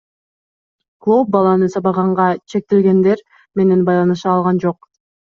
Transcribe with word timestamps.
Клооп 1.07 1.27
баланы 1.35 1.67
сабаганга 1.73 2.25
шектелгендер 2.53 3.21
менен 3.61 3.83
байланыша 3.91 4.33
алган 4.37 4.63
жок. 4.65 4.89